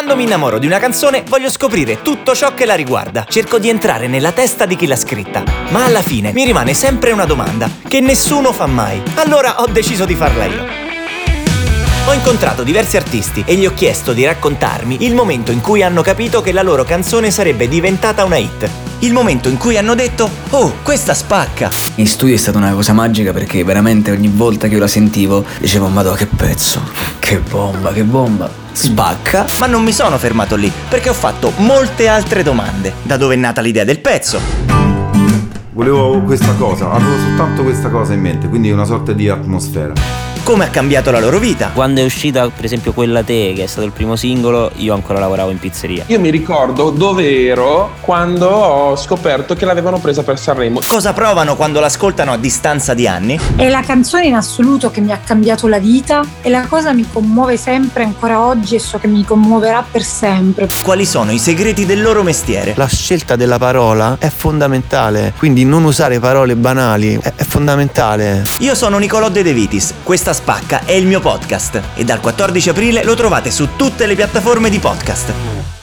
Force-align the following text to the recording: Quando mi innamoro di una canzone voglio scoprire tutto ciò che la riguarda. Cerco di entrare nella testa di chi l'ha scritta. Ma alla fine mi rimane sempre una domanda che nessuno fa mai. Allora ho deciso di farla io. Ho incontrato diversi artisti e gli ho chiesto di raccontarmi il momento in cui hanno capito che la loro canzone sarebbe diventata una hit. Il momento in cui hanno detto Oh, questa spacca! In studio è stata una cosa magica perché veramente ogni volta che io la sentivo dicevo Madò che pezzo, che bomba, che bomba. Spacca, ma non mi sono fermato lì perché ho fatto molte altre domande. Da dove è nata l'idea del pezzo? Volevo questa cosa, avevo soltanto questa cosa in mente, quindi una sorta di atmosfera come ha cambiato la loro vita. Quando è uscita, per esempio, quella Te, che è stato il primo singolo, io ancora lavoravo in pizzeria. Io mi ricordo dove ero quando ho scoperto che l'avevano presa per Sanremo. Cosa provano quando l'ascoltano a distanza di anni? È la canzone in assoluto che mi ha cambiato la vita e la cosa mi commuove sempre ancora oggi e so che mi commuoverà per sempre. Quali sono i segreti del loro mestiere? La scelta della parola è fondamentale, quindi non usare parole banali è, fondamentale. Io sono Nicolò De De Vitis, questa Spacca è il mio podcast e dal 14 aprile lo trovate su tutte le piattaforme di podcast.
Quando 0.00 0.16
mi 0.16 0.24
innamoro 0.26 0.58
di 0.58 0.64
una 0.64 0.78
canzone 0.78 1.24
voglio 1.28 1.50
scoprire 1.50 2.00
tutto 2.00 2.34
ciò 2.34 2.54
che 2.54 2.64
la 2.64 2.74
riguarda. 2.74 3.26
Cerco 3.28 3.58
di 3.58 3.68
entrare 3.68 4.08
nella 4.08 4.32
testa 4.32 4.64
di 4.64 4.74
chi 4.74 4.86
l'ha 4.86 4.96
scritta. 4.96 5.44
Ma 5.72 5.84
alla 5.84 6.00
fine 6.00 6.32
mi 6.32 6.46
rimane 6.46 6.72
sempre 6.72 7.12
una 7.12 7.26
domanda 7.26 7.68
che 7.86 8.00
nessuno 8.00 8.50
fa 8.50 8.64
mai. 8.64 9.02
Allora 9.16 9.60
ho 9.60 9.66
deciso 9.66 10.06
di 10.06 10.14
farla 10.14 10.44
io. 10.46 10.79
Ho 12.10 12.12
incontrato 12.12 12.64
diversi 12.64 12.96
artisti 12.96 13.44
e 13.46 13.54
gli 13.54 13.66
ho 13.66 13.72
chiesto 13.72 14.12
di 14.12 14.24
raccontarmi 14.24 15.04
il 15.04 15.14
momento 15.14 15.52
in 15.52 15.60
cui 15.60 15.84
hanno 15.84 16.02
capito 16.02 16.42
che 16.42 16.50
la 16.50 16.62
loro 16.62 16.82
canzone 16.82 17.30
sarebbe 17.30 17.68
diventata 17.68 18.24
una 18.24 18.36
hit. 18.36 18.68
Il 18.98 19.12
momento 19.12 19.48
in 19.48 19.56
cui 19.56 19.76
hanno 19.76 19.94
detto 19.94 20.28
Oh, 20.50 20.74
questa 20.82 21.14
spacca! 21.14 21.70
In 21.94 22.08
studio 22.08 22.34
è 22.34 22.36
stata 22.36 22.58
una 22.58 22.72
cosa 22.72 22.92
magica 22.92 23.32
perché 23.32 23.62
veramente 23.62 24.10
ogni 24.10 24.26
volta 24.26 24.66
che 24.66 24.74
io 24.74 24.80
la 24.80 24.88
sentivo 24.88 25.44
dicevo 25.60 25.86
Madò 25.86 26.14
che 26.14 26.26
pezzo, 26.26 26.82
che 27.20 27.38
bomba, 27.38 27.92
che 27.92 28.02
bomba. 28.02 28.50
Spacca, 28.72 29.46
ma 29.60 29.66
non 29.66 29.84
mi 29.84 29.92
sono 29.92 30.18
fermato 30.18 30.56
lì 30.56 30.70
perché 30.88 31.10
ho 31.10 31.14
fatto 31.14 31.52
molte 31.58 32.08
altre 32.08 32.42
domande. 32.42 32.92
Da 33.02 33.16
dove 33.18 33.34
è 33.34 33.38
nata 33.38 33.60
l'idea 33.60 33.84
del 33.84 34.00
pezzo? 34.00 34.40
Volevo 35.70 36.20
questa 36.22 36.54
cosa, 36.54 36.90
avevo 36.90 37.16
soltanto 37.18 37.62
questa 37.62 37.88
cosa 37.88 38.14
in 38.14 38.20
mente, 38.20 38.48
quindi 38.48 38.72
una 38.72 38.84
sorta 38.84 39.12
di 39.12 39.28
atmosfera 39.28 40.29
come 40.42 40.64
ha 40.64 40.68
cambiato 40.68 41.10
la 41.10 41.20
loro 41.20 41.38
vita. 41.38 41.70
Quando 41.72 42.00
è 42.00 42.04
uscita, 42.04 42.48
per 42.48 42.64
esempio, 42.64 42.92
quella 42.92 43.22
Te, 43.22 43.52
che 43.54 43.64
è 43.64 43.66
stato 43.66 43.86
il 43.86 43.92
primo 43.92 44.16
singolo, 44.16 44.70
io 44.76 44.94
ancora 44.94 45.18
lavoravo 45.18 45.50
in 45.50 45.58
pizzeria. 45.58 46.04
Io 46.06 46.20
mi 46.20 46.30
ricordo 46.30 46.90
dove 46.90 47.46
ero 47.46 47.92
quando 48.00 48.48
ho 48.48 48.96
scoperto 48.96 49.54
che 49.54 49.64
l'avevano 49.64 49.98
presa 49.98 50.22
per 50.22 50.38
Sanremo. 50.38 50.80
Cosa 50.86 51.12
provano 51.12 51.56
quando 51.56 51.80
l'ascoltano 51.80 52.32
a 52.32 52.36
distanza 52.36 52.94
di 52.94 53.06
anni? 53.06 53.38
È 53.56 53.68
la 53.68 53.82
canzone 53.82 54.26
in 54.26 54.34
assoluto 54.34 54.90
che 54.90 55.00
mi 55.00 55.12
ha 55.12 55.20
cambiato 55.24 55.66
la 55.66 55.78
vita 55.78 56.24
e 56.40 56.48
la 56.48 56.66
cosa 56.66 56.92
mi 56.92 57.06
commuove 57.10 57.56
sempre 57.56 58.04
ancora 58.04 58.40
oggi 58.40 58.74
e 58.74 58.78
so 58.78 58.98
che 58.98 59.06
mi 59.06 59.24
commuoverà 59.24 59.84
per 59.90 60.02
sempre. 60.02 60.68
Quali 60.82 61.04
sono 61.04 61.30
i 61.30 61.38
segreti 61.38 61.86
del 61.86 62.02
loro 62.02 62.22
mestiere? 62.22 62.74
La 62.76 62.88
scelta 62.88 63.36
della 63.36 63.58
parola 63.58 64.16
è 64.18 64.30
fondamentale, 64.30 65.32
quindi 65.36 65.64
non 65.64 65.84
usare 65.84 66.18
parole 66.18 66.56
banali 66.56 67.18
è, 67.22 67.32
fondamentale. 67.44 68.44
Io 68.58 68.74
sono 68.74 68.98
Nicolò 68.98 69.28
De 69.28 69.42
De 69.42 69.52
Vitis, 69.52 69.94
questa 70.02 70.29
Spacca 70.32 70.84
è 70.84 70.92
il 70.92 71.06
mio 71.06 71.20
podcast 71.20 71.80
e 71.94 72.04
dal 72.04 72.20
14 72.20 72.70
aprile 72.70 73.04
lo 73.04 73.14
trovate 73.14 73.50
su 73.50 73.68
tutte 73.76 74.06
le 74.06 74.14
piattaforme 74.14 74.70
di 74.70 74.78
podcast. 74.78 75.79